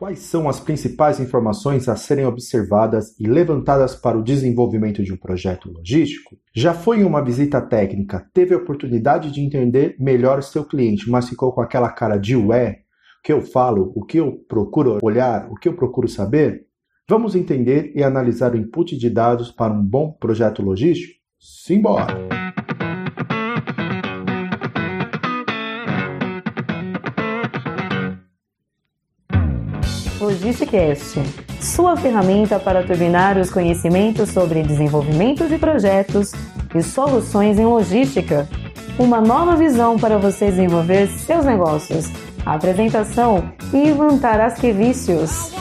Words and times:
Quais 0.00 0.20
são 0.20 0.48
as 0.48 0.58
principais 0.58 1.20
informações 1.20 1.86
a 1.86 1.94
serem 1.94 2.24
observadas 2.24 3.14
e 3.20 3.26
levantadas 3.26 3.94
para 3.94 4.16
o 4.16 4.24
desenvolvimento 4.24 5.02
de 5.02 5.12
um 5.12 5.16
projeto 5.18 5.70
logístico? 5.70 6.38
Já 6.54 6.72
foi 6.72 7.00
em 7.00 7.04
uma 7.04 7.22
visita 7.22 7.60
técnica, 7.60 8.26
teve 8.32 8.54
a 8.54 8.56
oportunidade 8.56 9.30
de 9.30 9.42
entender 9.42 9.96
melhor 10.00 10.42
seu 10.42 10.64
cliente, 10.64 11.10
mas 11.10 11.28
ficou 11.28 11.52
com 11.52 11.60
aquela 11.60 11.90
cara 11.90 12.16
de 12.16 12.34
ué? 12.34 12.78
O 13.18 13.22
que 13.22 13.30
eu 13.30 13.42
falo, 13.42 13.92
o 13.94 14.02
que 14.02 14.16
eu 14.16 14.42
procuro 14.48 14.96
olhar, 15.02 15.46
o 15.50 15.54
que 15.54 15.68
eu 15.68 15.76
procuro 15.76 16.08
saber? 16.08 16.64
Vamos 17.06 17.34
entender 17.34 17.92
e 17.94 18.02
analisar 18.02 18.54
o 18.54 18.56
input 18.56 18.96
de 18.96 19.10
dados 19.10 19.50
para 19.50 19.70
um 19.70 19.82
bom 19.82 20.12
projeto 20.12 20.62
logístico? 20.62 21.12
Simbora! 21.38 22.49
Logisticast, 30.40 31.20
sua 31.60 31.98
ferramenta 31.98 32.58
para 32.58 32.82
turbinar 32.82 33.36
os 33.36 33.50
conhecimentos 33.50 34.30
sobre 34.30 34.62
desenvolvimento 34.62 35.46
de 35.46 35.58
projetos 35.58 36.32
e 36.74 36.82
soluções 36.82 37.58
em 37.58 37.66
logística. 37.66 38.48
Uma 38.98 39.20
nova 39.20 39.54
visão 39.54 39.98
para 39.98 40.16
você 40.16 40.46
desenvolver 40.46 41.08
seus 41.08 41.44
negócios. 41.44 42.06
apresentação 42.46 43.52
Ivan 43.70 44.16
Tarasquevicius. 44.16 45.52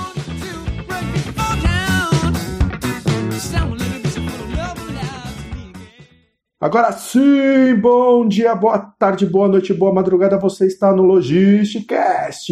Agora 6.61 6.93
sim, 6.93 7.75
bom 7.75 8.25
dia, 8.25 8.55
boa 8.55 8.79
tarde, 8.79 9.25
boa 9.25 9.49
noite, 9.49 9.73
boa 9.73 9.93
madrugada. 9.93 10.37
Você 10.37 10.67
está 10.67 10.93
no 10.93 11.03
Logisticast. 11.03 12.49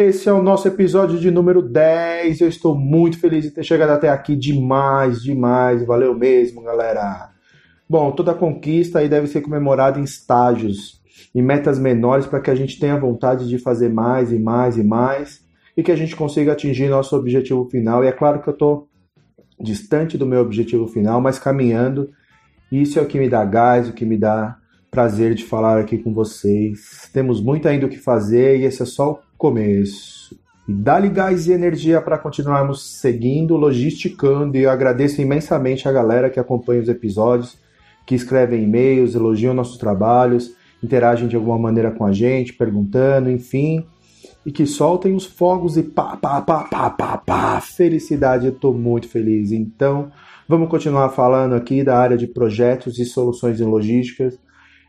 Esse 0.00 0.28
é 0.28 0.32
o 0.32 0.40
nosso 0.40 0.68
episódio 0.68 1.18
de 1.18 1.28
número 1.28 1.60
10. 1.60 2.40
Eu 2.40 2.48
estou 2.48 2.72
muito 2.72 3.18
feliz 3.18 3.42
de 3.42 3.50
ter 3.50 3.64
chegado 3.64 3.90
até 3.90 4.08
aqui. 4.08 4.36
Demais, 4.36 5.20
demais. 5.20 5.84
Valeu 5.84 6.14
mesmo, 6.14 6.62
galera. 6.62 7.32
Bom, 7.90 8.12
toda 8.12 8.32
conquista 8.32 9.00
aí 9.00 9.08
deve 9.08 9.26
ser 9.26 9.40
comemorada 9.40 9.98
em 9.98 10.04
estágios, 10.04 11.02
em 11.34 11.42
metas 11.42 11.80
menores, 11.80 12.26
para 12.26 12.38
que 12.38 12.48
a 12.48 12.54
gente 12.54 12.78
tenha 12.78 12.96
vontade 12.96 13.48
de 13.48 13.58
fazer 13.58 13.88
mais 13.88 14.30
e 14.30 14.38
mais 14.38 14.78
e 14.78 14.84
mais 14.84 15.44
e 15.76 15.82
que 15.82 15.90
a 15.90 15.96
gente 15.96 16.14
consiga 16.14 16.52
atingir 16.52 16.88
nosso 16.88 17.16
objetivo 17.16 17.68
final. 17.68 18.04
E 18.04 18.06
é 18.06 18.12
claro 18.12 18.40
que 18.40 18.48
eu 18.48 18.52
estou 18.52 18.88
distante 19.60 20.16
do 20.16 20.24
meu 20.24 20.42
objetivo 20.42 20.86
final, 20.86 21.20
mas 21.20 21.40
caminhando. 21.40 22.08
Isso 22.70 23.00
é 23.00 23.02
o 23.02 23.06
que 23.06 23.18
me 23.18 23.28
dá 23.28 23.44
gás, 23.44 23.88
o 23.88 23.92
que 23.92 24.04
me 24.04 24.16
dá 24.16 24.58
prazer 24.92 25.34
de 25.34 25.44
falar 25.44 25.80
aqui 25.80 25.98
com 25.98 26.14
vocês. 26.14 27.10
Temos 27.12 27.42
muito 27.42 27.66
ainda 27.66 27.86
o 27.86 27.88
que 27.88 27.98
fazer 27.98 28.60
e 28.60 28.64
esse 28.64 28.80
é 28.80 28.86
só 28.86 29.10
o 29.10 29.27
começo. 29.38 30.36
Dá-lhe 30.68 31.08
gás 31.08 31.46
e 31.46 31.52
energia 31.52 32.02
para 32.02 32.18
continuarmos 32.18 33.00
seguindo, 33.00 33.56
logisticando. 33.56 34.58
E 34.58 34.64
eu 34.64 34.70
agradeço 34.70 35.22
imensamente 35.22 35.88
a 35.88 35.92
galera 35.92 36.28
que 36.28 36.38
acompanha 36.38 36.82
os 36.82 36.88
episódios, 36.88 37.56
que 38.04 38.14
escrevem 38.14 38.64
e-mails, 38.64 39.14
elogiam 39.14 39.54
nossos 39.54 39.78
trabalhos, 39.78 40.54
interagem 40.82 41.26
de 41.26 41.36
alguma 41.36 41.58
maneira 41.58 41.90
com 41.90 42.04
a 42.04 42.12
gente, 42.12 42.52
perguntando, 42.52 43.30
enfim. 43.30 43.86
E 44.44 44.52
que 44.52 44.66
soltem 44.66 45.14
os 45.14 45.24
fogos 45.24 45.78
e 45.78 45.82
pá, 45.82 46.16
pá, 46.16 46.42
pá, 46.42 46.64
pá, 46.64 46.90
pá, 46.90 47.16
pá. 47.16 47.60
Felicidade, 47.62 48.46
eu 48.46 48.52
estou 48.52 48.74
muito 48.74 49.08
feliz. 49.08 49.52
Então, 49.52 50.10
vamos 50.46 50.68
continuar 50.68 51.08
falando 51.10 51.54
aqui 51.54 51.82
da 51.82 51.96
área 51.96 52.16
de 52.16 52.26
projetos 52.26 52.98
e 52.98 53.06
soluções 53.06 53.58
em 53.58 53.64
logísticas. 53.64 54.38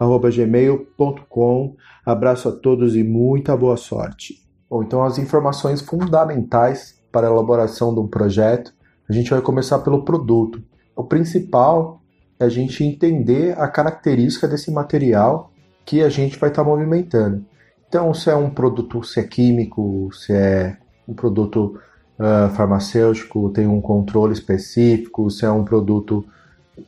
infologisticast.gmail.com. 0.00 1.76
Abraço 2.04 2.48
a 2.48 2.52
todos 2.52 2.96
e 2.96 3.02
muita 3.02 3.56
boa 3.56 3.76
sorte. 3.76 4.42
Bom, 4.68 4.82
então 4.82 5.04
as 5.04 5.18
informações 5.18 5.80
fundamentais 5.80 7.00
para 7.12 7.28
a 7.28 7.30
elaboração 7.30 7.94
de 7.94 8.00
um 8.00 8.08
projeto, 8.08 8.74
a 9.08 9.12
gente 9.12 9.30
vai 9.30 9.40
começar 9.40 9.78
pelo 9.80 10.04
produto. 10.04 10.62
O 10.96 11.04
principal 11.04 12.00
é 12.38 12.44
a 12.44 12.48
gente 12.48 12.82
entender 12.82 13.58
a 13.58 13.68
característica 13.68 14.48
desse 14.48 14.70
material 14.70 15.52
que 15.84 16.02
a 16.02 16.08
gente 16.08 16.38
vai 16.38 16.50
estar 16.50 16.64
tá 16.64 16.68
movimentando. 16.68 17.44
Então, 17.88 18.12
se 18.12 18.30
é 18.30 18.34
um 18.34 18.50
produto, 18.50 19.04
se 19.04 19.20
é 19.20 19.22
químico, 19.22 20.10
se 20.12 20.32
é 20.32 20.76
um 21.06 21.14
produto 21.14 21.78
uh, 22.18 22.48
farmacêutico, 22.54 23.50
tem 23.50 23.66
um 23.66 23.80
controle 23.80 24.32
específico, 24.32 25.30
se 25.30 25.44
é 25.44 25.50
um 25.50 25.64
produto 25.64 26.24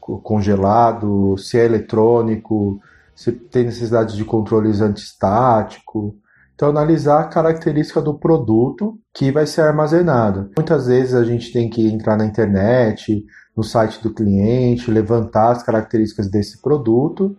congelado, 0.00 1.36
se 1.38 1.58
é 1.58 1.64
eletrônico, 1.64 2.80
se 3.16 3.32
tem 3.32 3.64
necessidade 3.64 4.14
de 4.14 4.24
controles 4.24 4.82
antistático. 4.82 6.14
Então, 6.54 6.68
analisar 6.68 7.20
a 7.20 7.28
característica 7.28 8.00
do 8.00 8.14
produto 8.14 8.98
que 9.12 9.32
vai 9.32 9.46
ser 9.46 9.62
armazenado. 9.62 10.50
Muitas 10.56 10.86
vezes 10.86 11.14
a 11.14 11.24
gente 11.24 11.50
tem 11.50 11.68
que 11.68 11.86
entrar 11.88 12.16
na 12.16 12.26
internet, 12.26 13.24
no 13.56 13.62
site 13.64 14.02
do 14.02 14.12
cliente, 14.12 14.90
levantar 14.90 15.52
as 15.52 15.62
características 15.62 16.30
desse 16.30 16.60
produto, 16.60 17.36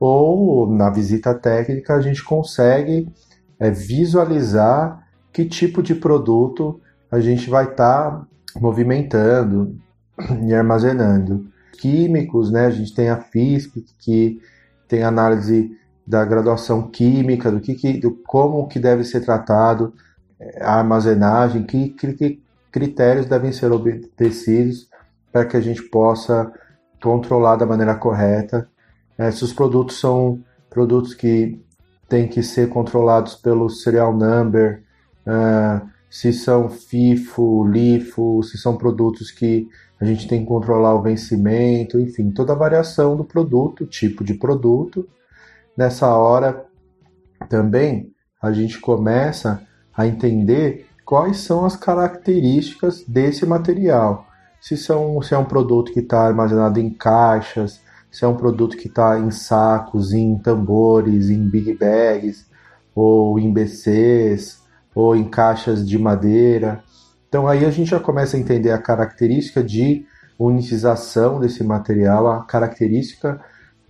ou 0.00 0.70
na 0.70 0.90
visita 0.90 1.34
técnica 1.34 1.94
a 1.94 2.00
gente 2.00 2.24
consegue 2.24 3.08
é, 3.58 3.70
visualizar 3.70 5.06
que 5.32 5.44
tipo 5.44 5.82
de 5.82 5.94
produto 5.94 6.80
a 7.10 7.20
gente 7.20 7.48
vai 7.50 7.64
estar 7.64 8.10
tá 8.10 8.26
movimentando 8.58 9.76
e 10.46 10.54
armazenando. 10.54 11.46
Químicos, 11.78 12.50
né? 12.50 12.66
A 12.66 12.70
gente 12.70 12.94
tem 12.94 13.08
a 13.10 13.20
FISP, 13.20 13.84
que 13.98 14.40
tem 14.88 15.02
análise 15.02 15.76
da 16.06 16.24
graduação 16.24 16.90
química, 16.90 17.50
do 17.50 17.60
que, 17.60 17.74
que 17.74 17.98
do 17.98 18.12
como 18.26 18.68
que 18.68 18.78
deve 18.78 19.04
ser 19.04 19.20
tratado 19.20 19.94
é, 20.38 20.62
a 20.62 20.78
armazenagem, 20.78 21.64
que, 21.64 21.88
que 21.90 22.42
critérios 22.70 23.26
devem 23.26 23.52
ser 23.52 23.72
obedecidos 23.72 24.88
para 25.32 25.44
que 25.44 25.56
a 25.56 25.60
gente 25.60 25.82
possa 25.82 26.52
controlar 27.02 27.56
da 27.56 27.66
maneira 27.66 27.94
correta. 27.94 28.68
É, 29.16 29.30
se 29.30 29.44
os 29.44 29.52
produtos 29.52 29.98
são 29.98 30.42
produtos 30.68 31.14
que 31.14 31.60
têm 32.08 32.28
que 32.28 32.42
ser 32.42 32.68
controlados 32.68 33.34
pelo 33.34 33.70
serial 33.70 34.12
number, 34.12 34.82
é, 35.26 35.80
se 36.10 36.32
são 36.32 36.68
FIFO, 36.68 37.66
LIFO, 37.66 38.42
se 38.42 38.58
são 38.58 38.76
produtos 38.76 39.30
que 39.30 39.68
a 40.00 40.04
gente 40.04 40.28
tem 40.28 40.40
que 40.40 40.46
controlar 40.46 40.94
o 40.94 41.02
vencimento, 41.02 41.98
enfim, 41.98 42.30
toda 42.30 42.52
a 42.52 42.56
variação 42.56 43.16
do 43.16 43.24
produto, 43.24 43.86
tipo 43.86 44.24
de 44.24 44.34
produto. 44.34 45.08
Nessa 45.76 46.14
hora 46.16 46.66
também 47.48 48.12
a 48.40 48.52
gente 48.52 48.78
começa 48.78 49.62
a 49.96 50.06
entender 50.06 50.86
quais 51.04 51.38
são 51.38 51.64
as 51.64 51.76
características 51.76 53.04
desse 53.06 53.46
material. 53.46 54.26
Se, 54.60 54.76
são, 54.76 55.20
se 55.22 55.34
é 55.34 55.38
um 55.38 55.44
produto 55.44 55.92
que 55.92 56.00
está 56.00 56.26
armazenado 56.26 56.80
em 56.80 56.90
caixas, 56.90 57.80
se 58.10 58.24
é 58.24 58.28
um 58.28 58.36
produto 58.36 58.76
que 58.76 58.88
está 58.88 59.18
em 59.18 59.30
sacos, 59.30 60.12
em 60.12 60.38
tambores, 60.38 61.30
em 61.30 61.48
big 61.48 61.74
bags, 61.74 62.46
ou 62.94 63.38
em 63.40 63.52
BCs, 63.52 64.62
ou 64.94 65.16
em 65.16 65.24
caixas 65.24 65.86
de 65.86 65.98
madeira. 65.98 66.83
Então 67.34 67.48
aí 67.48 67.64
a 67.64 67.70
gente 67.72 67.90
já 67.90 67.98
começa 67.98 68.36
a 68.36 68.40
entender 68.40 68.70
a 68.70 68.78
característica 68.78 69.60
de 69.60 70.06
unitização 70.38 71.40
desse 71.40 71.64
material, 71.64 72.28
a 72.28 72.44
característica 72.44 73.40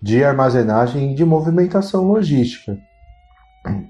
de 0.01 0.25
armazenagem 0.25 1.13
e 1.13 1.15
de 1.15 1.27
movimentação 1.27 2.05
logística. 2.05 2.79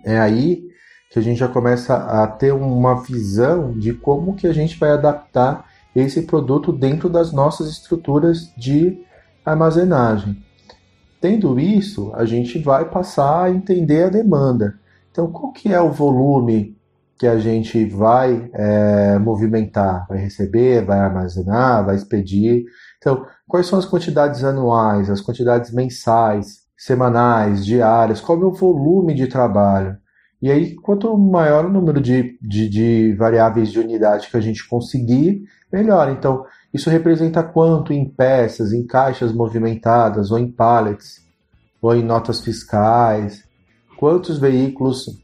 É 0.05 0.19
aí 0.19 0.65
que 1.09 1.21
a 1.21 1.23
gente 1.23 1.39
já 1.39 1.47
começa 1.47 1.95
a 1.95 2.27
ter 2.27 2.53
uma 2.53 3.01
visão 3.01 3.79
de 3.79 3.93
como 3.93 4.35
que 4.35 4.49
a 4.49 4.53
gente 4.53 4.77
vai 4.77 4.91
adaptar 4.91 5.65
esse 5.95 6.23
produto 6.23 6.73
dentro 6.73 7.09
das 7.09 7.33
nossas 7.33 7.69
estruturas 7.69 8.53
de 8.57 9.05
armazenagem. 9.47 10.37
Tendo 11.21 11.61
isso, 11.61 12.11
a 12.17 12.25
gente 12.25 12.59
vai 12.59 12.87
passar 12.87 13.45
a 13.45 13.51
entender 13.51 14.03
a 14.03 14.09
demanda. 14.09 14.75
Então, 15.13 15.31
qual 15.31 15.53
que 15.53 15.73
é 15.73 15.81
o 15.81 15.93
volume 15.93 16.77
que 17.19 17.27
a 17.27 17.39
gente 17.39 17.85
vai 17.85 18.51
é, 18.53 19.19
movimentar? 19.19 20.07
Vai 20.09 20.19
receber, 20.19 20.85
vai 20.85 20.99
armazenar, 20.99 21.85
vai 21.85 21.97
expedir? 21.97 22.65
Então, 22.99 23.25
quais 23.47 23.67
são 23.67 23.79
as 23.79 23.87
quantidades 23.87 24.43
anuais, 24.43 25.11
as 25.11 25.21
quantidades 25.21 25.73
mensais, 25.73 26.65
semanais, 26.77 27.65
diárias? 27.65 28.21
Qual 28.21 28.41
é 28.41 28.45
o 28.45 28.53
volume 28.53 29.15
de 29.15 29.27
trabalho? 29.27 29.97
E 30.43 30.51
aí, 30.51 30.75
quanto 30.75 31.17
maior 31.17 31.65
o 31.65 31.73
número 31.73 32.01
de, 32.01 32.39
de, 32.43 32.69
de 32.69 33.15
variáveis 33.15 33.71
de 33.73 33.79
unidade 33.79 34.29
que 34.29 34.37
a 34.37 34.41
gente 34.41 34.69
conseguir, 34.69 35.43
melhor. 35.73 36.11
Então, 36.11 36.45
isso 36.73 36.91
representa 36.91 37.43
quanto 37.43 37.93
em 37.93 38.09
peças, 38.09 38.73
em 38.73 38.87
caixas 38.87 39.33
movimentadas, 39.33 40.31
ou 40.31 40.39
em 40.39 40.51
pallets, 40.51 41.23
ou 41.81 41.95
em 41.95 42.03
notas 42.03 42.41
fiscais, 42.41 43.45
quantos 43.99 44.39
veículos 44.39 45.24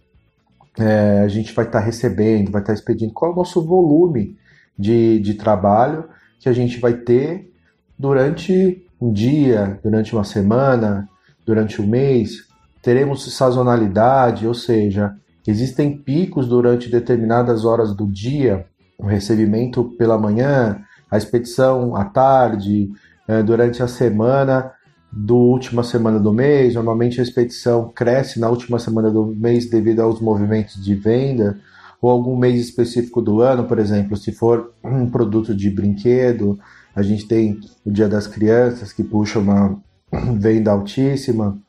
é, 0.78 1.20
a 1.20 1.28
gente 1.28 1.52
vai 1.54 1.64
estar 1.64 1.80
tá 1.80 1.84
recebendo, 1.84 2.50
vai 2.50 2.62
estar 2.62 2.72
tá 2.72 2.78
expedindo, 2.78 3.12
qual 3.12 3.30
é 3.30 3.34
o 3.34 3.36
nosso 3.36 3.64
volume 3.64 4.36
de, 4.78 5.18
de 5.20 5.34
trabalho 5.34 6.04
que 6.38 6.48
a 6.48 6.52
gente 6.52 6.78
vai 6.78 6.94
ter 6.94 7.52
durante 7.98 8.86
um 9.00 9.12
dia, 9.12 9.78
durante 9.82 10.14
uma 10.14 10.24
semana, 10.24 11.08
durante 11.44 11.80
um 11.82 11.86
mês. 11.86 12.46
Teremos 12.82 13.34
sazonalidade, 13.34 14.46
ou 14.46 14.54
seja, 14.54 15.14
existem 15.46 15.96
picos 15.96 16.48
durante 16.48 16.90
determinadas 16.90 17.64
horas 17.64 17.94
do 17.94 18.06
dia, 18.06 18.66
o 18.98 19.06
recebimento 19.06 19.84
pela 19.98 20.18
manhã, 20.18 20.80
a 21.10 21.18
expedição 21.18 21.94
à 21.96 22.04
tarde, 22.04 22.90
é, 23.26 23.42
durante 23.42 23.82
a 23.82 23.88
semana 23.88 24.72
do 25.12 25.36
última 25.36 25.82
semana 25.82 26.18
do 26.18 26.32
mês. 26.32 26.74
Normalmente 26.74 27.20
a 27.20 27.22
expedição 27.22 27.88
cresce 27.88 28.38
na 28.38 28.48
última 28.48 28.78
semana 28.78 29.10
do 29.10 29.26
mês 29.26 29.68
devido 29.68 30.00
aos 30.00 30.20
movimentos 30.20 30.82
de 30.82 30.94
venda, 30.94 31.58
ou 32.00 32.10
algum 32.10 32.36
mês 32.36 32.60
específico 32.60 33.20
do 33.20 33.42
ano, 33.42 33.64
por 33.64 33.78
exemplo, 33.78 34.16
se 34.16 34.32
for 34.32 34.72
um 34.82 35.10
produto 35.10 35.54
de 35.54 35.70
brinquedo, 35.70 36.58
a 36.94 37.02
gente 37.02 37.26
tem 37.26 37.60
o 37.84 37.90
Dia 37.90 38.08
das 38.08 38.26
Crianças 38.26 38.92
que 38.92 39.04
puxa 39.04 39.38
uma 39.38 39.78
venda 40.38 40.70
altíssima, 40.70 41.60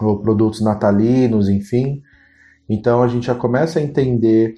ou 0.00 0.20
produtos 0.20 0.60
natalinos, 0.60 1.48
enfim. 1.48 2.02
Então 2.68 3.02
a 3.02 3.08
gente 3.08 3.26
já 3.26 3.34
começa 3.34 3.78
a 3.78 3.82
entender 3.82 4.54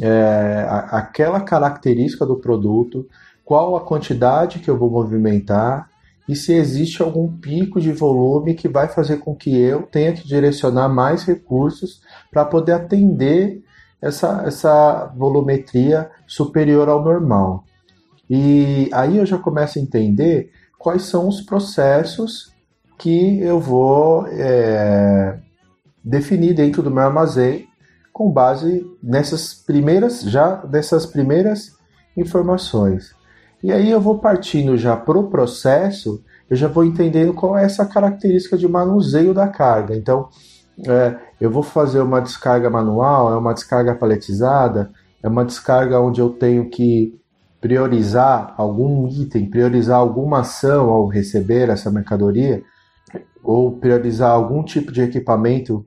é, 0.00 0.66
aquela 0.90 1.40
característica 1.40 2.24
do 2.24 2.36
produto, 2.36 3.06
qual 3.44 3.76
a 3.76 3.80
quantidade 3.80 4.60
que 4.60 4.70
eu 4.70 4.78
vou 4.78 4.90
movimentar 4.90 5.88
e 6.28 6.34
se 6.34 6.52
existe 6.54 7.02
algum 7.02 7.28
pico 7.28 7.80
de 7.80 7.92
volume 7.92 8.54
que 8.54 8.68
vai 8.68 8.88
fazer 8.88 9.18
com 9.18 9.34
que 9.34 9.54
eu 9.56 9.82
tenha 9.82 10.12
que 10.12 10.26
direcionar 10.26 10.88
mais 10.88 11.24
recursos 11.24 12.00
para 12.30 12.44
poder 12.44 12.72
atender 12.72 13.62
essa, 14.00 14.42
essa 14.46 15.12
volumetria 15.16 16.10
superior 16.26 16.88
ao 16.88 17.02
normal. 17.02 17.64
E 18.28 18.88
aí 18.92 19.18
eu 19.18 19.26
já 19.26 19.38
começo 19.38 19.78
a 19.78 19.82
entender 19.82 20.50
quais 20.78 21.02
são 21.02 21.28
os 21.28 21.42
processos 21.42 22.52
que 22.98 23.38
eu 23.40 23.60
vou 23.60 24.26
é, 24.28 25.38
definir 26.02 26.54
dentro 26.54 26.82
do 26.82 26.90
meu 26.90 27.02
armazém 27.02 27.68
com 28.12 28.30
base 28.30 28.86
nessas 29.02 29.52
primeiras 29.52 30.22
já 30.22 30.56
dessas 30.56 31.04
primeiras 31.04 31.76
informações. 32.16 33.13
E 33.64 33.72
aí 33.72 33.90
eu 33.90 33.98
vou 33.98 34.18
partindo 34.18 34.76
já 34.76 34.94
para 34.94 35.18
o 35.18 35.30
processo, 35.30 36.22
eu 36.50 36.54
já 36.54 36.68
vou 36.68 36.84
entendendo 36.84 37.32
qual 37.32 37.56
é 37.56 37.64
essa 37.64 37.86
característica 37.86 38.58
de 38.58 38.68
manuseio 38.68 39.32
da 39.32 39.48
carga. 39.48 39.96
Então, 39.96 40.28
é, 40.86 41.16
eu 41.40 41.50
vou 41.50 41.62
fazer 41.62 42.00
uma 42.00 42.20
descarga 42.20 42.68
manual, 42.68 43.32
é 43.32 43.38
uma 43.38 43.54
descarga 43.54 43.94
paletizada, 43.94 44.90
é 45.22 45.28
uma 45.28 45.46
descarga 45.46 45.98
onde 45.98 46.20
eu 46.20 46.28
tenho 46.28 46.68
que 46.68 47.18
priorizar 47.58 48.52
algum 48.58 49.08
item, 49.08 49.48
priorizar 49.48 49.96
alguma 49.96 50.40
ação 50.40 50.90
ao 50.90 51.06
receber 51.06 51.70
essa 51.70 51.90
mercadoria, 51.90 52.62
ou 53.42 53.78
priorizar 53.78 54.30
algum 54.30 54.62
tipo 54.62 54.92
de 54.92 55.00
equipamento 55.00 55.86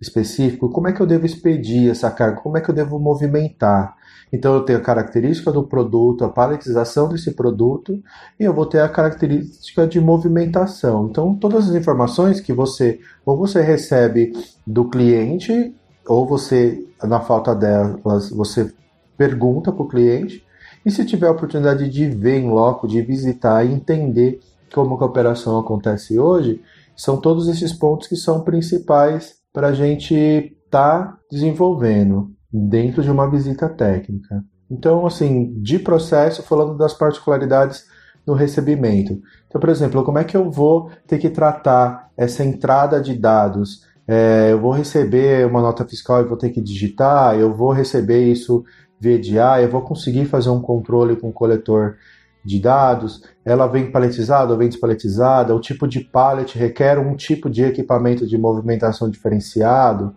específico, 0.00 0.68
como 0.70 0.88
é 0.88 0.92
que 0.92 1.00
eu 1.00 1.06
devo 1.06 1.24
expedir 1.24 1.88
essa 1.88 2.10
carga, 2.10 2.40
como 2.40 2.58
é 2.58 2.60
que 2.60 2.68
eu 2.68 2.74
devo 2.74 2.98
movimentar. 2.98 3.94
Então 4.32 4.54
eu 4.54 4.62
tenho 4.62 4.78
a 4.78 4.82
característica 4.82 5.52
do 5.52 5.62
produto, 5.62 6.24
a 6.24 6.28
paletização 6.28 7.08
desse 7.08 7.32
produto, 7.32 8.02
e 8.40 8.44
eu 8.44 8.54
vou 8.54 8.64
ter 8.64 8.80
a 8.80 8.88
característica 8.88 9.86
de 9.86 10.00
movimentação. 10.00 11.08
Então 11.08 11.34
todas 11.34 11.68
as 11.68 11.74
informações 11.74 12.40
que 12.40 12.52
você 12.52 12.98
ou 13.26 13.36
você 13.36 13.60
recebe 13.60 14.32
do 14.66 14.88
cliente, 14.88 15.74
ou 16.06 16.26
você, 16.26 16.82
na 17.02 17.20
falta 17.20 17.54
delas, 17.54 18.30
você 18.30 18.72
pergunta 19.18 19.70
para 19.70 19.82
o 19.82 19.88
cliente, 19.88 20.44
e 20.84 20.90
se 20.90 21.04
tiver 21.04 21.28
a 21.28 21.32
oportunidade 21.32 21.88
de 21.88 22.08
ver 22.08 22.38
em 22.38 22.50
loco, 22.50 22.88
de 22.88 23.02
visitar 23.02 23.64
e 23.64 23.72
entender 23.72 24.40
como 24.74 24.96
a 24.98 25.04
operação 25.04 25.58
acontece 25.58 26.18
hoje, 26.18 26.62
são 26.96 27.20
todos 27.20 27.48
esses 27.48 27.72
pontos 27.72 28.08
que 28.08 28.16
são 28.16 28.40
principais 28.40 29.34
para 29.52 29.68
a 29.68 29.72
gente 29.72 30.14
estar 30.14 31.06
tá 31.06 31.18
desenvolvendo 31.30 32.30
dentro 32.52 33.02
de 33.02 33.10
uma 33.10 33.30
visita 33.30 33.68
técnica. 33.68 34.44
Então, 34.70 35.06
assim, 35.06 35.54
de 35.60 35.78
processo, 35.78 36.42
falando 36.42 36.76
das 36.76 36.94
particularidades 36.94 37.84
no 38.26 38.34
recebimento. 38.34 39.20
Então, 39.46 39.60
por 39.60 39.70
exemplo, 39.70 40.04
como 40.04 40.18
é 40.18 40.24
que 40.24 40.36
eu 40.36 40.50
vou 40.50 40.90
ter 41.06 41.18
que 41.18 41.30
tratar 41.30 42.10
essa 42.16 42.44
entrada 42.44 43.00
de 43.00 43.14
dados? 43.14 43.86
É, 44.06 44.48
eu 44.52 44.60
vou 44.60 44.72
receber 44.72 45.46
uma 45.46 45.60
nota 45.60 45.84
fiscal 45.84 46.20
e 46.20 46.28
vou 46.28 46.36
ter 46.36 46.50
que 46.50 46.60
digitar, 46.60 47.38
eu 47.38 47.54
vou 47.54 47.70
receber 47.70 48.24
isso 48.24 48.64
via 49.00 49.18
DI, 49.18 49.62
eu 49.62 49.70
vou 49.70 49.82
conseguir 49.82 50.26
fazer 50.26 50.50
um 50.50 50.60
controle 50.60 51.16
com 51.16 51.28
o 51.28 51.32
coletor 51.32 51.96
de 52.44 52.58
dados, 52.60 53.22
ela 53.44 53.66
vem 53.66 53.90
paletizada 53.90 54.52
ou 54.52 54.58
vem 54.58 54.68
despaletizada, 54.68 55.54
o 55.54 55.60
tipo 55.60 55.86
de 55.86 56.00
pallet 56.00 56.58
requer 56.58 56.98
um 56.98 57.14
tipo 57.14 57.48
de 57.48 57.62
equipamento 57.62 58.26
de 58.26 58.36
movimentação 58.36 59.08
diferenciado, 59.08 60.14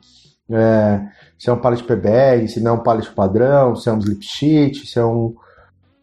é, 0.50 1.08
se 1.38 1.50
é 1.50 1.54
um 1.54 1.60
pallet 1.60 1.84
PBR, 1.84 2.48
se 2.48 2.60
não 2.60 2.72
é 2.72 2.74
um 2.76 2.84
pallet 2.84 3.10
padrão, 3.12 3.76
se 3.76 3.90
é 3.90 3.94
um 3.94 4.00
slip 4.00 4.24
sheet, 4.24 4.86
se 4.86 5.00
é 5.00 5.06
um, 5.06 5.36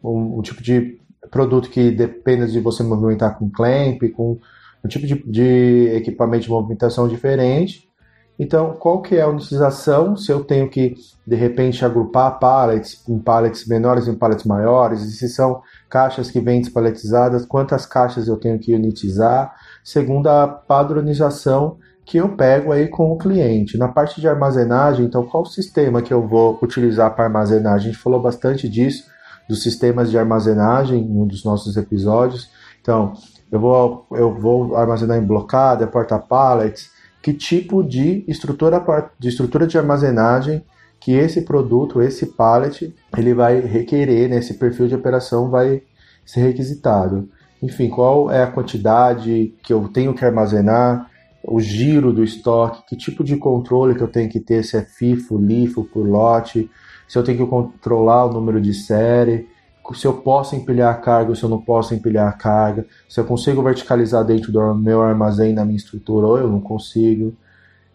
um, 0.03 0.39
um 0.39 0.41
tipo 0.41 0.61
de 0.61 0.99
produto 1.31 1.69
que 1.69 1.91
depende 1.91 2.51
de 2.51 2.59
você 2.59 2.83
movimentar 2.83 3.37
com 3.37 3.49
clamp, 3.49 4.01
com 4.15 4.39
um 4.83 4.87
tipo 4.87 5.07
de, 5.07 5.15
de 5.29 5.95
equipamento 5.95 6.43
de 6.43 6.49
movimentação 6.49 7.07
diferente, 7.07 7.89
então, 8.37 8.73
qual 8.73 9.01
que 9.01 9.15
é 9.15 9.21
a 9.21 9.27
utilização? 9.27 10.17
Se 10.17 10.31
eu 10.31 10.43
tenho 10.43 10.67
que, 10.69 10.95
de 11.25 11.35
repente, 11.35 11.85
agrupar 11.85 12.39
pallets 12.39 13.07
em 13.07 13.19
pallets 13.19 13.67
menores 13.67 14.07
em 14.07 14.15
pallets 14.15 14.43
maiores, 14.43 15.01
e 15.03 15.11
se 15.11 15.29
são 15.29 15.61
caixas 15.89 16.31
que 16.31 16.39
vêm 16.39 16.59
despaletizadas, 16.59 17.45
quantas 17.45 17.85
caixas 17.85 18.27
eu 18.27 18.37
tenho 18.37 18.57
que 18.57 18.73
unitizar, 18.73 19.55
segundo 19.83 20.27
a 20.27 20.47
padronização 20.47 21.77
que 22.05 22.17
eu 22.17 22.29
pego 22.29 22.71
aí 22.71 22.87
com 22.87 23.11
o 23.11 23.17
cliente. 23.17 23.77
Na 23.77 23.87
parte 23.87 24.19
de 24.19 24.27
armazenagem, 24.27 25.05
então, 25.05 25.25
qual 25.25 25.43
o 25.43 25.47
sistema 25.47 26.01
que 26.01 26.13
eu 26.13 26.27
vou 26.27 26.59
utilizar 26.61 27.13
para 27.15 27.25
armazenar? 27.25 27.73
A 27.73 27.77
gente 27.77 27.97
falou 27.97 28.21
bastante 28.21 28.67
disso, 28.67 29.05
dos 29.47 29.63
sistemas 29.63 30.09
de 30.09 30.17
armazenagem, 30.17 31.01
em 31.01 31.21
um 31.21 31.25
dos 31.25 31.43
nossos 31.43 31.77
episódios. 31.77 32.49
Então, 32.81 33.13
eu 33.51 33.59
vou, 33.59 34.05
eu 34.11 34.33
vou 34.33 34.75
armazenar 34.75 35.17
em 35.17 35.25
blocada, 35.25 35.87
porta-pallets, 35.87 36.89
que 37.21 37.33
tipo 37.33 37.83
de 37.83 38.25
estrutura 38.27 38.83
de 39.17 39.29
estrutura 39.29 39.65
de 39.65 39.77
armazenagem 39.77 40.63
que 40.99 41.11
esse 41.11 41.41
produto, 41.41 42.01
esse 42.01 42.27
pallet, 42.27 42.95
ele 43.17 43.33
vai 43.33 43.59
requerer, 43.59 44.29
né? 44.29 44.37
esse 44.37 44.53
perfil 44.53 44.87
de 44.87 44.95
operação 44.95 45.49
vai 45.49 45.81
ser 46.25 46.41
requisitado. 46.41 47.27
Enfim, 47.63 47.87
qual 47.87 48.29
é 48.29 48.43
a 48.43 48.51
quantidade 48.51 49.55
que 49.63 49.71
eu 49.71 49.87
tenho 49.87 50.13
que 50.13 50.25
armazenar, 50.25 51.09
o 51.41 51.61
giro 51.61 52.11
do 52.11 52.21
estoque, 52.21 52.83
que 52.89 52.97
tipo 52.97 53.23
de 53.23 53.37
controle 53.37 53.95
que 53.95 54.01
eu 54.01 54.07
tenho 54.09 54.29
que 54.29 54.41
ter, 54.41 54.63
se 54.63 54.75
é 54.75 54.81
FIFO, 54.81 55.37
LIFO 55.37 55.85
por 55.85 56.05
lote, 56.05 56.69
se 57.07 57.17
eu 57.17 57.23
tenho 57.23 57.37
que 57.37 57.45
controlar 57.45 58.25
o 58.25 58.33
número 58.33 58.59
de 58.59 58.73
série, 58.73 59.47
se 59.93 60.05
eu 60.05 60.13
posso 60.13 60.57
empilhar 60.57 60.93
a 60.93 60.97
carga 60.97 61.29
ou 61.29 61.35
se 61.37 61.43
eu 61.43 61.49
não 61.49 61.61
posso 61.61 61.93
empilhar 61.95 62.27
a 62.27 62.33
carga, 62.33 62.85
se 63.07 63.17
eu 63.17 63.23
consigo 63.23 63.63
verticalizar 63.63 64.25
dentro 64.25 64.51
do 64.51 64.75
meu 64.75 65.01
armazém 65.01 65.53
na 65.53 65.63
minha 65.63 65.77
estrutura 65.77 66.27
ou 66.27 66.37
eu 66.37 66.49
não 66.49 66.59
consigo. 66.59 67.33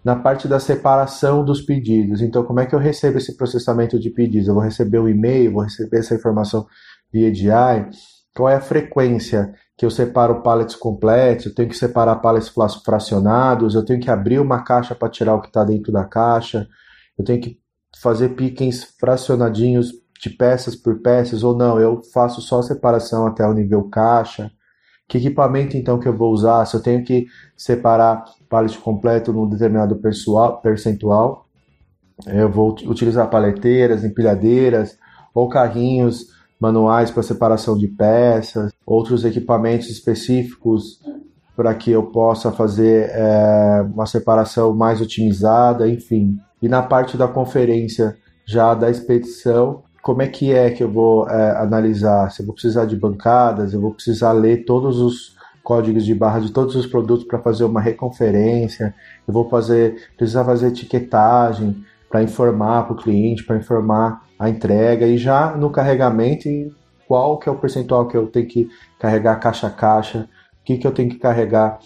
Na 0.02 0.16
parte 0.16 0.48
da 0.48 0.58
separação 0.58 1.44
dos 1.44 1.60
pedidos, 1.60 2.22
então 2.22 2.42
como 2.42 2.60
é 2.60 2.64
que 2.64 2.75
eu 2.75 2.78
recebo 2.78 3.18
esse 3.18 3.37
processamento 3.37 3.98
de 4.00 4.08
pedidos? 4.08 4.48
Eu 4.48 4.54
vou 4.54 4.62
receber 4.62 4.96
o 4.96 5.04
um 5.04 5.08
e-mail, 5.08 5.52
vou 5.52 5.62
receber 5.62 5.98
essa 5.98 6.14
informação 6.14 6.66
via 7.12 7.30
DI, 7.30 7.90
qual 8.35 8.49
é 8.49 8.54
a 8.54 8.61
frequência 8.61 9.54
que 9.76 9.85
eu 9.85 9.90
separo 9.90 10.42
pallets 10.42 10.75
completos, 10.75 11.47
eu 11.47 11.54
tenho 11.54 11.68
que 11.68 11.76
separar 11.76 12.16
pallets 12.16 12.52
fracionados, 12.85 13.75
eu 13.75 13.85
tenho 13.85 14.00
que 14.00 14.11
abrir 14.11 14.40
uma 14.40 14.62
caixa 14.62 14.94
para 14.94 15.08
tirar 15.08 15.35
o 15.35 15.40
que 15.40 15.49
está 15.49 15.64
dentro 15.64 15.92
da 15.92 16.04
caixa, 16.04 16.66
eu 17.16 17.25
tenho 17.25 17.40
que 17.40 17.58
fazer 18.00 18.30
pickings 18.30 18.94
fracionadinhos 18.99 19.92
de 20.20 20.30
peças 20.30 20.75
por 20.75 21.00
peças 21.00 21.42
ou 21.44 21.56
não, 21.56 21.78
eu 21.78 22.02
faço 22.12 22.40
só 22.40 22.61
separação 22.61 23.26
até 23.26 23.47
o 23.47 23.52
nível 23.52 23.85
caixa. 23.85 24.50
Que 25.08 25.16
equipamento 25.18 25.76
então 25.76 25.99
que 25.99 26.06
eu 26.06 26.16
vou 26.16 26.32
usar? 26.32 26.66
Se 26.66 26.76
eu 26.76 26.82
tenho 26.82 27.02
que 27.02 27.26
separar 27.56 28.25
pallet 28.49 28.76
completo 28.78 29.32
num 29.32 29.49
determinado 29.49 29.99
percentual, 30.62 31.47
eu 32.26 32.50
vou 32.50 32.75
utilizar 32.85 33.30
paleteiras, 33.30 34.04
empilhadeiras 34.04 34.99
ou 35.32 35.49
carrinhos 35.49 36.26
manuais 36.60 37.10
para 37.10 37.22
separação 37.22 37.76
de 37.76 37.86
peças, 37.88 38.72
outros 38.84 39.24
equipamentos 39.24 39.88
específicos 39.88 41.00
para 41.56 41.74
que 41.74 41.90
eu 41.90 42.04
possa 42.04 42.52
fazer 42.52 43.10
é, 43.10 43.82
uma 43.92 44.06
separação 44.06 44.74
mais 44.74 45.00
otimizada, 45.00 45.88
enfim. 45.88 46.38
E 46.62 46.68
na 46.68 46.82
parte 46.82 47.16
da 47.16 47.26
conferência 47.26 48.16
já 48.46 48.74
da 48.74 48.88
expedição, 48.88 49.82
como 50.00 50.22
é 50.22 50.28
que 50.28 50.52
é 50.52 50.70
que 50.70 50.82
eu 50.82 50.90
vou 50.90 51.28
é, 51.28 51.56
analisar? 51.58 52.30
Se 52.30 52.42
eu 52.42 52.46
vou 52.46 52.54
precisar 52.54 52.84
de 52.84 52.96
bancadas, 52.96 53.74
eu 53.74 53.80
vou 53.80 53.92
precisar 53.92 54.32
ler 54.32 54.64
todos 54.64 55.00
os 55.00 55.36
códigos 55.62 56.06
de 56.06 56.14
barra 56.14 56.38
de 56.38 56.50
todos 56.50 56.74
os 56.76 56.86
produtos 56.86 57.26
para 57.26 57.38
fazer 57.40 57.64
uma 57.64 57.80
reconferência, 57.80 58.94
eu 59.26 59.34
vou 59.34 59.48
fazer, 59.50 60.08
precisar 60.16 60.44
fazer 60.44 60.68
etiquetagem 60.68 61.84
para 62.08 62.22
informar 62.22 62.84
para 62.84 62.94
o 62.94 62.96
cliente, 62.96 63.44
para 63.44 63.56
informar 63.56 64.22
a 64.38 64.48
entrega 64.48 65.06
e 65.06 65.18
já 65.18 65.56
no 65.56 65.70
carregamento 65.70 66.48
qual 67.06 67.38
que 67.38 67.48
é 67.48 67.52
o 67.52 67.58
percentual 67.58 68.06
que 68.06 68.16
eu 68.16 68.26
tenho 68.26 68.46
que 68.46 68.68
carregar 68.98 69.40
caixa 69.40 69.66
a 69.66 69.70
caixa, 69.70 70.28
o 70.60 70.64
que, 70.64 70.76
que 70.76 70.86
eu 70.86 70.92
tenho 70.92 71.08
que 71.08 71.18
carregar 71.18 71.78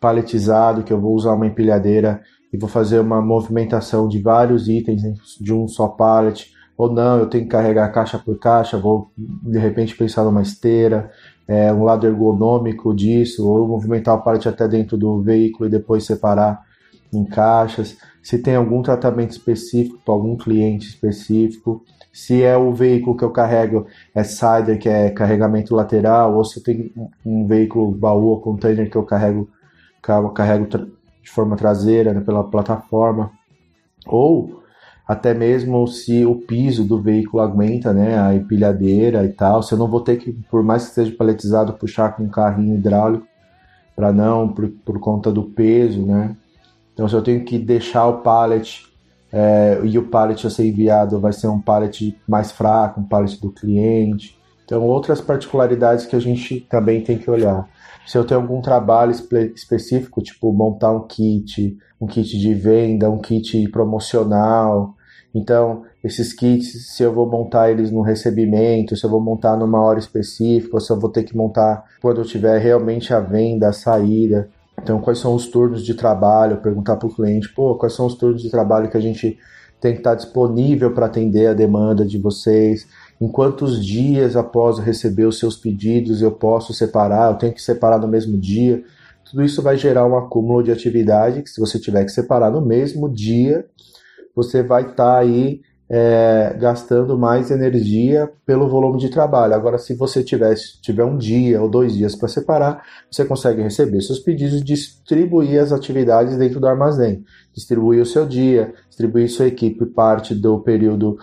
paletizado, 0.00 0.82
que 0.82 0.92
eu 0.92 1.00
vou 1.00 1.14
usar 1.14 1.32
uma 1.32 1.46
empilhadeira 1.46 2.20
e 2.52 2.58
vou 2.58 2.68
fazer 2.68 2.98
uma 2.98 3.22
movimentação 3.22 4.08
de 4.08 4.20
vários 4.20 4.68
itens 4.68 5.02
de 5.40 5.52
um 5.52 5.66
só 5.66 5.88
pallet, 5.88 6.52
ou 6.76 6.92
não, 6.92 7.18
eu 7.20 7.26
tenho 7.26 7.44
que 7.44 7.50
carregar 7.50 7.92
caixa 7.92 8.18
por 8.18 8.36
caixa, 8.38 8.76
vou 8.76 9.10
de 9.16 9.58
repente 9.58 9.96
pensar 9.96 10.24
numa 10.24 10.42
esteira, 10.42 11.10
é, 11.46 11.72
um 11.72 11.84
lado 11.84 12.06
ergonômico 12.06 12.94
disso, 12.94 13.48
ou 13.48 13.68
movimentar 13.68 14.16
o 14.16 14.22
pallet 14.22 14.48
até 14.48 14.66
dentro 14.66 14.96
do 14.96 15.22
veículo 15.22 15.66
e 15.66 15.70
depois 15.70 16.04
separar 16.04 16.62
em 17.14 17.24
caixas, 17.24 17.96
se 18.22 18.38
tem 18.38 18.56
algum 18.56 18.82
tratamento 18.82 19.32
específico 19.32 19.98
para 20.04 20.14
algum 20.14 20.36
cliente 20.36 20.88
específico, 20.88 21.84
se 22.12 22.42
é 22.42 22.56
o 22.56 22.72
veículo 22.72 23.16
que 23.16 23.24
eu 23.24 23.30
carrego 23.30 23.86
é 24.14 24.22
sider, 24.22 24.78
que 24.78 24.88
é 24.88 25.10
carregamento 25.10 25.74
lateral, 25.74 26.34
ou 26.34 26.44
se 26.44 26.62
tem 26.62 26.92
um 27.26 27.46
veículo 27.46 27.90
baú 27.90 28.26
ou 28.26 28.40
container 28.40 28.88
que 28.88 28.96
eu 28.96 29.02
carrego, 29.02 29.50
carrego 30.32 30.66
de 31.22 31.30
forma 31.30 31.56
traseira 31.56 32.14
né, 32.14 32.20
pela 32.20 32.44
plataforma, 32.44 33.32
ou 34.06 34.62
até 35.06 35.34
mesmo 35.34 35.86
se 35.86 36.24
o 36.24 36.36
piso 36.36 36.84
do 36.84 37.02
veículo 37.02 37.42
aguenta, 37.42 37.92
né, 37.92 38.18
a 38.18 38.34
empilhadeira 38.34 39.24
e 39.24 39.28
tal, 39.30 39.62
se 39.62 39.74
eu 39.74 39.78
não 39.78 39.88
vou 39.88 40.00
ter 40.00 40.16
que, 40.16 40.32
por 40.50 40.62
mais 40.62 40.84
que 40.84 40.88
esteja 40.90 41.16
paletizado, 41.16 41.74
puxar 41.74 42.16
com 42.16 42.22
um 42.22 42.28
carrinho 42.28 42.76
hidráulico 42.76 43.26
para 43.96 44.12
não, 44.12 44.48
por, 44.48 44.68
por 44.84 44.98
conta 45.00 45.32
do 45.32 45.42
peso, 45.42 46.00
né. 46.06 46.34
Então, 46.94 47.06
se 47.08 47.14
eu 47.14 47.22
tenho 47.22 47.44
que 47.44 47.58
deixar 47.58 48.06
o 48.06 48.22
pallet 48.22 48.86
é, 49.32 49.80
e 49.82 49.98
o 49.98 50.08
pallet 50.08 50.46
a 50.46 50.50
ser 50.50 50.66
enviado 50.66 51.20
vai 51.20 51.32
ser 51.32 51.48
um 51.48 51.60
pallet 51.60 52.16
mais 52.26 52.52
fraco, 52.52 53.00
um 53.00 53.04
pallet 53.04 53.40
do 53.40 53.50
cliente. 53.50 54.38
Então, 54.64 54.82
outras 54.82 55.20
particularidades 55.20 56.06
que 56.06 56.16
a 56.16 56.20
gente 56.20 56.60
também 56.70 57.02
tem 57.02 57.18
que 57.18 57.28
olhar. 57.28 57.68
Se 58.06 58.16
eu 58.16 58.24
tenho 58.24 58.40
algum 58.40 58.60
trabalho 58.60 59.12
específico, 59.54 60.22
tipo 60.22 60.52
montar 60.52 60.92
um 60.92 61.06
kit, 61.06 61.76
um 62.00 62.06
kit 62.06 62.38
de 62.38 62.54
venda, 62.54 63.10
um 63.10 63.18
kit 63.18 63.68
promocional. 63.68 64.94
Então, 65.34 65.82
esses 66.02 66.32
kits, 66.32 66.94
se 66.94 67.02
eu 67.02 67.12
vou 67.12 67.28
montar 67.28 67.70
eles 67.70 67.90
no 67.90 68.02
recebimento, 68.02 68.96
se 68.96 69.04
eu 69.04 69.10
vou 69.10 69.20
montar 69.20 69.56
numa 69.56 69.82
hora 69.82 69.98
específica, 69.98 70.76
ou 70.76 70.80
se 70.80 70.92
eu 70.92 71.00
vou 71.00 71.10
ter 71.10 71.24
que 71.24 71.36
montar 71.36 71.84
quando 72.00 72.20
eu 72.20 72.24
tiver 72.24 72.58
realmente 72.58 73.12
a 73.12 73.20
venda, 73.20 73.68
a 73.68 73.72
saída. 73.72 74.48
Então, 74.84 75.00
quais 75.00 75.18
são 75.18 75.34
os 75.34 75.46
turnos 75.46 75.82
de 75.82 75.94
trabalho? 75.94 76.58
Perguntar 76.58 76.96
para 76.96 77.08
o 77.08 77.14
cliente, 77.14 77.48
pô, 77.54 77.74
quais 77.74 77.94
são 77.94 78.04
os 78.04 78.14
turnos 78.14 78.42
de 78.42 78.50
trabalho 78.50 78.90
que 78.90 78.98
a 78.98 79.00
gente 79.00 79.38
tem 79.80 79.92
que 79.92 80.00
estar 80.00 80.14
disponível 80.14 80.92
para 80.92 81.06
atender 81.06 81.46
a 81.46 81.54
demanda 81.54 82.04
de 82.04 82.18
vocês? 82.18 82.86
Em 83.18 83.26
quantos 83.26 83.82
dias 83.82 84.36
após 84.36 84.78
receber 84.78 85.24
os 85.24 85.38
seus 85.38 85.56
pedidos 85.56 86.20
eu 86.20 86.32
posso 86.32 86.74
separar? 86.74 87.32
Eu 87.32 87.38
tenho 87.38 87.54
que 87.54 87.62
separar 87.62 87.98
no 87.98 88.06
mesmo 88.06 88.36
dia? 88.36 88.84
Tudo 89.24 89.42
isso 89.42 89.62
vai 89.62 89.78
gerar 89.78 90.06
um 90.06 90.18
acúmulo 90.18 90.62
de 90.62 90.70
atividade 90.70 91.40
que, 91.40 91.48
se 91.48 91.58
você 91.58 91.78
tiver 91.78 92.04
que 92.04 92.12
separar 92.12 92.50
no 92.50 92.60
mesmo 92.60 93.08
dia, 93.08 93.64
você 94.36 94.62
vai 94.62 94.82
estar 94.82 95.14
tá 95.14 95.18
aí 95.18 95.62
é, 95.96 96.56
gastando 96.58 97.16
mais 97.16 97.52
energia 97.52 98.28
pelo 98.44 98.68
volume 98.68 98.98
de 98.98 99.08
trabalho. 99.08 99.54
Agora, 99.54 99.78
se 99.78 99.94
você 99.94 100.24
tiver, 100.24 100.52
tiver 100.82 101.04
um 101.04 101.16
dia 101.16 101.62
ou 101.62 101.68
dois 101.68 101.92
dias 101.92 102.16
para 102.16 102.26
separar, 102.26 102.82
você 103.08 103.24
consegue 103.24 103.62
receber 103.62 104.00
seus 104.00 104.18
pedidos 104.18 104.60
e 104.60 104.64
distribuir 104.64 105.62
as 105.62 105.70
atividades 105.70 106.36
dentro 106.36 106.58
do 106.58 106.66
armazém. 106.66 107.22
Distribuir 107.52 108.02
o 108.02 108.06
seu 108.06 108.26
dia, 108.26 108.74
distribuir 108.88 109.30
sua 109.30 109.46
equipe, 109.46 109.86
parte 109.86 110.34
do 110.34 110.58
período 110.58 111.16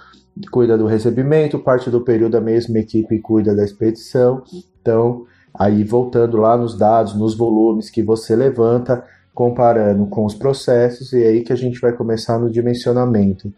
cuida 0.49 0.77
do 0.77 0.85
recebimento, 0.85 1.59
parte 1.59 1.89
do 1.89 1.99
período 1.99 2.37
a 2.37 2.41
mesma 2.41 2.79
equipe 2.79 3.19
cuida 3.19 3.53
da 3.53 3.65
expedição. 3.65 4.41
Então, 4.81 5.25
aí 5.53 5.83
voltando 5.83 6.37
lá 6.37 6.55
nos 6.55 6.77
dados, 6.77 7.13
nos 7.13 7.35
volumes 7.35 7.89
que 7.89 8.01
você 8.01 8.37
levanta, 8.37 9.03
comparando 9.33 10.05
com 10.05 10.23
os 10.23 10.33
processos, 10.33 11.11
e 11.11 11.21
é 11.21 11.27
aí 11.27 11.41
que 11.41 11.51
a 11.51 11.57
gente 11.57 11.77
vai 11.81 11.91
começar 11.91 12.39
no 12.39 12.49
dimensionamento. 12.49 13.53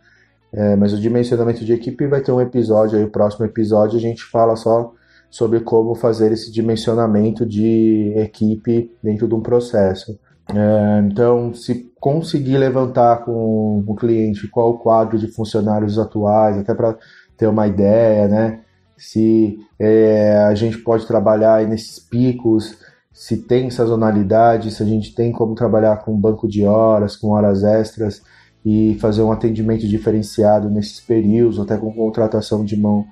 É, 0.54 0.76
mas 0.76 0.94
o 0.94 1.02
dimensionamento 1.02 1.66
de 1.66 1.74
equipe 1.74 2.06
vai 2.06 2.22
ter 2.22 2.32
um 2.32 2.40
episódio 2.40 2.98
aí, 2.98 3.04
o 3.04 3.10
próximo 3.10 3.44
episódio 3.44 3.98
a 3.98 4.02
gente 4.02 4.24
fala 4.24 4.56
só 4.56 4.94
sobre 5.30 5.62
como 5.62 5.96
fazer 5.96 6.32
esse 6.32 6.52
dimensionamento 6.52 7.44
de 7.44 8.14
equipe 8.16 8.96
dentro 9.02 9.28
de 9.28 9.34
um 9.34 9.42
processo. 9.42 10.18
É, 10.48 11.00
então, 11.08 11.54
se 11.56 11.92
conseguir 12.00 12.58
levantar 12.58 13.26
com 13.26 13.84
o 13.88 13.96
cliente 13.96 14.48
qual 14.48 14.72
o 14.72 14.78
quadro 14.78 15.18
de 15.18 15.28
funcionários 15.28 15.98
atuais, 15.98 16.58
até 16.58 16.76
para 16.76 16.96
ter 17.36 17.48
uma 17.48 17.66
ideia, 17.66 18.28
né? 18.28 18.60
Se 18.96 19.58
é, 19.80 20.38
a 20.38 20.54
gente 20.54 20.78
pode 20.78 21.08
trabalhar 21.08 21.68
nesses 21.68 21.98
picos, 21.98 22.78
se 23.12 23.38
tem 23.38 23.72
sazonalidade, 23.72 24.70
se 24.70 24.84
a 24.84 24.86
gente 24.86 25.16
tem 25.16 25.32
como 25.32 25.56
trabalhar 25.56 25.98
com 26.04 26.16
banco 26.16 26.48
de 26.48 26.64
horas, 26.64 27.16
com 27.16 27.30
horas 27.30 27.64
extras, 27.64 28.22
e 28.66 28.98
fazer 29.00 29.22
um 29.22 29.32
atendimento 29.32 29.88
diferenciado 29.88 30.70
nesses 30.70 31.00
períodos, 31.00 31.60
até 31.60 31.78
com 31.78 31.94
contratação 31.94 32.64
de 32.64 32.78
mão 32.78 33.06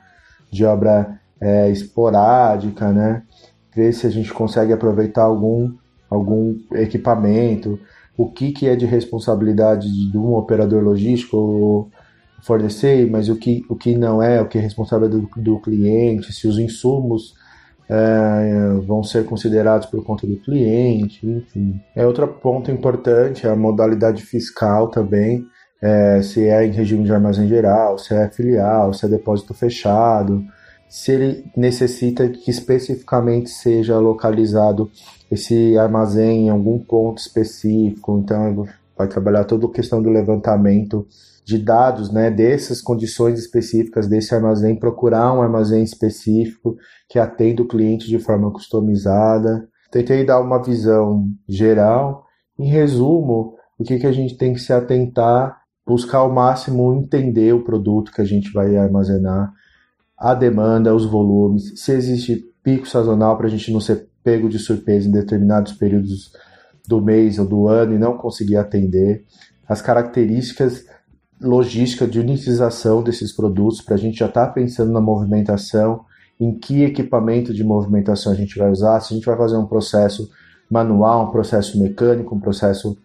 de 0.50 0.66
obra 0.66 1.20
é, 1.40 1.70
esporádica, 1.70 2.92
né? 2.92 3.24
Ver 3.76 3.94
se 3.94 4.08
a 4.08 4.10
gente 4.10 4.34
consegue 4.34 4.72
aproveitar 4.74 5.24
algum, 5.24 5.74
algum 6.10 6.56
equipamento, 6.74 7.80
o 8.18 8.30
que, 8.30 8.52
que 8.52 8.68
é 8.68 8.76
de 8.76 8.86
responsabilidade 8.86 9.88
de 9.90 10.18
um 10.18 10.34
operador 10.36 10.84
logístico 10.84 11.90
fornecer, 12.44 13.10
mas 13.10 13.30
o 13.30 13.36
que, 13.36 13.66
o 13.70 13.76
que 13.76 13.96
não 13.96 14.22
é, 14.22 14.42
o 14.42 14.48
que 14.48 14.58
é 14.58 14.62
responsabilidade 14.62 15.22
do, 15.22 15.42
do 15.42 15.60
cliente, 15.60 16.34
se 16.34 16.48
os 16.48 16.58
insumos 16.58 17.34
é, 17.94 18.80
vão 18.86 19.04
ser 19.04 19.26
considerados 19.26 19.86
por 19.86 20.02
conta 20.02 20.26
do 20.26 20.38
cliente, 20.38 21.28
enfim. 21.28 21.78
É 21.94 22.08
outro 22.08 22.26
ponto 22.26 22.72
importante, 22.72 23.46
a 23.46 23.54
modalidade 23.54 24.24
fiscal 24.24 24.88
também, 24.88 25.46
é, 25.82 26.22
se 26.22 26.48
é 26.48 26.66
em 26.66 26.72
regime 26.72 27.04
de 27.04 27.12
armazém 27.12 27.50
geral, 27.50 27.98
se 27.98 28.14
é 28.14 28.30
filial, 28.30 28.94
se 28.94 29.06
é 29.06 29.10
depósito 29.10 29.54
fechado, 29.54 30.42
se 30.88 31.12
ele 31.12 31.46
necessita 31.56 32.30
que 32.30 32.50
especificamente 32.50 33.50
seja 33.50 34.00
localizado 34.00 34.90
esse 35.30 35.78
armazém 35.78 36.46
em 36.46 36.50
algum 36.50 36.80
ponto 36.80 37.18
específico, 37.18 38.18
então 38.24 38.66
vai 38.98 39.08
trabalhar 39.08 39.44
toda 39.44 39.68
a 39.68 39.72
questão 39.72 40.02
do 40.02 40.10
levantamento 40.10 41.06
de 41.44 41.58
dados, 41.58 42.12
né, 42.12 42.30
dessas 42.30 42.82
condições 42.82 43.40
específicas 43.40 44.08
desse 44.08 44.34
armazém, 44.34 44.78
procurar 44.78 45.34
um 45.34 45.42
armazém 45.42 45.84
específico 45.84 46.76
que 47.10 47.20
atenda 47.20 47.62
o 47.62 47.68
cliente 47.68 48.08
de 48.08 48.20
forma 48.20 48.52
customizada. 48.52 49.68
Tentei 49.92 50.26
dar 50.26 50.40
uma 50.40 50.62
visão 50.62 51.26
geral. 51.48 52.26
Em 52.58 52.68
resumo, 52.68 53.56
o 53.78 53.84
que, 53.84 53.98
que 53.98 54.08
a 54.08 54.12
gente 54.12 54.38
tem 54.38 54.54
que 54.54 54.60
se 54.60 54.72
atentar, 54.72 55.60
buscar 55.86 56.20
ao 56.20 56.32
máximo 56.32 56.94
entender 56.94 57.54
o 57.54 57.64
produto 57.64 58.12
que 58.12 58.22
a 58.22 58.26
gente 58.26 58.52
vai 58.54 58.78
armazenar, 58.78 59.52
a 60.18 60.36
demanda, 60.36 60.96
os 60.96 61.06
volumes, 61.06 61.74
se 61.76 61.92
existe 61.92 62.46
pico 62.64 62.88
sazonal 62.88 63.36
para 63.38 63.48
a 63.48 63.50
gente 63.50 63.72
não 63.74 63.80
ser 63.80 64.08
pego 64.24 64.48
de 64.48 64.60
surpresa 64.60 65.08
em 65.08 65.12
determinados 65.12 65.74
períodos 65.74 66.32
do 66.88 67.02
mês 67.02 67.40
ou 67.40 67.46
do 67.48 67.68
ano 67.68 67.96
e 67.96 67.98
não 67.98 68.18
conseguir 68.18 68.58
atender, 68.58 69.26
as 69.68 69.82
características 69.82 70.86
logística 71.42 72.08
de 72.08 72.20
unitização 72.20 73.02
desses 73.02 73.32
produtos 73.32 73.82
para 73.82 73.96
a 73.96 73.98
gente 73.98 74.20
já 74.20 74.28
estar 74.28 74.48
tá 74.48 74.52
pensando 74.52 74.92
na 74.92 75.02
movimentação, 75.02 76.06
em 76.40 76.58
que 76.58 76.84
equipamento 76.84 77.54
de 77.54 77.64
movimentação 77.64 78.32
a 78.32 78.36
gente 78.36 78.58
vai 78.58 78.72
usar, 78.72 79.00
se 79.00 79.14
a 79.14 79.18
gente 79.18 79.26
vai 79.26 79.38
fazer 79.38 79.58
um 79.58 79.66
processo 79.66 80.30
manual, 80.70 81.28
um 81.28 81.32
processo 81.32 81.80
mecânico, 81.80 82.34
um 82.34 82.40
processo 82.40 82.98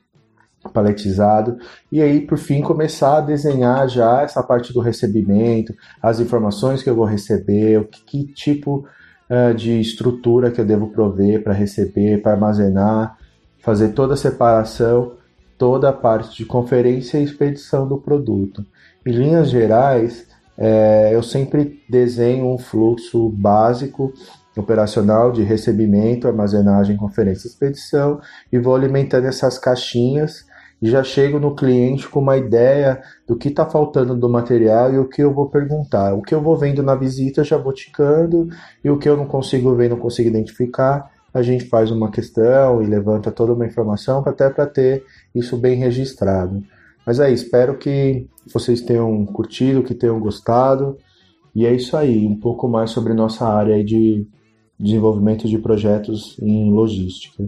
paletizado 0.72 1.58
e 1.92 2.02
aí 2.02 2.20
por 2.20 2.38
fim 2.38 2.60
começar 2.60 3.18
a 3.18 3.20
desenhar 3.20 3.88
já 3.88 4.22
essa 4.22 4.42
parte 4.42 4.72
do 4.72 4.80
recebimento, 4.80 5.74
as 6.02 6.18
informações 6.18 6.82
que 6.82 6.90
eu 6.90 6.94
vou 6.94 7.04
receber, 7.04 7.78
o 7.78 7.84
que, 7.84 8.04
que 8.04 8.32
tipo 8.32 8.86
uh, 9.30 9.54
de 9.54 9.80
estrutura 9.80 10.50
que 10.50 10.60
eu 10.60 10.64
devo 10.64 10.88
prover 10.88 11.42
para 11.42 11.52
receber, 11.52 12.20
para 12.20 12.32
armazenar, 12.32 13.16
fazer 13.58 13.90
toda 13.90 14.14
a 14.14 14.16
separação, 14.16 15.12
toda 15.58 15.88
a 15.88 15.92
parte 15.92 16.36
de 16.36 16.44
conferência 16.44 17.18
e 17.18 17.24
expedição 17.24 17.86
do 17.86 17.98
produto. 17.98 18.64
Em 19.04 19.12
linhas 19.12 19.50
gerais, 19.50 20.26
é, 20.58 21.10
eu 21.12 21.22
sempre 21.22 21.82
desenho 21.88 22.46
um 22.46 22.58
fluxo 22.58 23.28
básico 23.30 24.12
operacional 24.56 25.30
de 25.30 25.42
recebimento, 25.42 26.26
armazenagem, 26.26 26.96
conferência 26.96 27.46
e 27.46 27.50
expedição 27.50 28.20
e 28.50 28.58
vou 28.58 28.74
alimentando 28.74 29.26
essas 29.26 29.58
caixinhas 29.58 30.46
e 30.80 30.90
já 30.90 31.02
chego 31.02 31.38
no 31.38 31.54
cliente 31.54 32.08
com 32.08 32.20
uma 32.20 32.36
ideia 32.36 33.02
do 33.26 33.36
que 33.36 33.48
está 33.48 33.66
faltando 33.66 34.14
do 34.14 34.28
material 34.28 34.92
e 34.92 34.98
o 34.98 35.08
que 35.08 35.22
eu 35.22 35.32
vou 35.32 35.48
perguntar. 35.48 36.14
O 36.14 36.22
que 36.22 36.34
eu 36.34 36.40
vou 36.40 36.56
vendo 36.56 36.82
na 36.82 36.94
visita 36.94 37.44
já 37.44 37.56
vou 37.56 37.72
ticando 37.72 38.48
e 38.84 38.90
o 38.90 38.98
que 38.98 39.08
eu 39.08 39.16
não 39.16 39.26
consigo 39.26 39.74
ver, 39.74 39.88
não 39.88 39.98
consigo 39.98 40.28
identificar, 40.28 41.10
a 41.36 41.42
gente 41.42 41.66
faz 41.66 41.90
uma 41.90 42.10
questão 42.10 42.82
e 42.82 42.86
levanta 42.86 43.30
toda 43.30 43.52
uma 43.52 43.66
informação 43.66 44.22
até 44.26 44.48
para 44.48 44.66
ter 44.66 45.04
isso 45.34 45.56
bem 45.56 45.76
registrado. 45.76 46.62
Mas 47.06 47.20
é, 47.20 47.30
espero 47.30 47.76
que 47.76 48.26
vocês 48.52 48.80
tenham 48.80 49.24
curtido, 49.26 49.82
que 49.82 49.94
tenham 49.94 50.18
gostado. 50.18 50.96
E 51.54 51.66
é 51.66 51.74
isso 51.74 51.94
aí, 51.94 52.26
um 52.26 52.40
pouco 52.40 52.66
mais 52.66 52.90
sobre 52.90 53.12
nossa 53.12 53.46
área 53.46 53.84
de 53.84 54.26
desenvolvimento 54.80 55.46
de 55.46 55.58
projetos 55.58 56.38
em 56.40 56.70
logística. 56.70 57.44